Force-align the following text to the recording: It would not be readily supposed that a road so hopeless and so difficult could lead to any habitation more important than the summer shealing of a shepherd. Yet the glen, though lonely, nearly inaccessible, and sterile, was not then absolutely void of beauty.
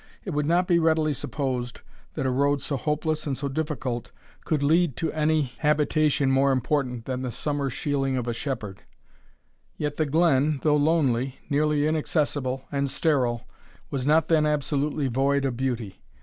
It 0.25 0.31
would 0.31 0.47
not 0.47 0.67
be 0.67 0.79
readily 0.79 1.13
supposed 1.13 1.81
that 2.15 2.25
a 2.25 2.31
road 2.31 2.59
so 2.59 2.75
hopeless 2.75 3.27
and 3.27 3.37
so 3.37 3.47
difficult 3.47 4.11
could 4.45 4.63
lead 4.63 4.97
to 4.97 5.11
any 5.13 5.51
habitation 5.59 6.31
more 6.31 6.51
important 6.51 7.05
than 7.05 7.21
the 7.21 7.31
summer 7.31 7.69
shealing 7.69 8.17
of 8.17 8.27
a 8.27 8.33
shepherd. 8.33 8.81
Yet 9.77 9.97
the 9.97 10.07
glen, 10.07 10.59
though 10.63 10.75
lonely, 10.75 11.35
nearly 11.51 11.85
inaccessible, 11.85 12.65
and 12.71 12.89
sterile, 12.89 13.47
was 13.91 14.07
not 14.07 14.27
then 14.27 14.47
absolutely 14.47 15.07
void 15.07 15.45
of 15.45 15.55
beauty. 15.55 16.01